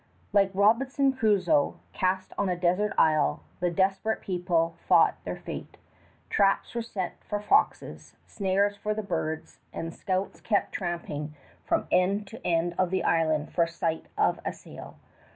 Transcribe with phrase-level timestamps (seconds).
[0.33, 5.77] Like Robinson Crusoe cast on a desert isle, the desperate people fought their fate.
[6.27, 11.87] Traps were set for the foxes, snares for the birds, and scouts kept tramping from
[11.91, 14.95] end to end of the island for sight of a sail.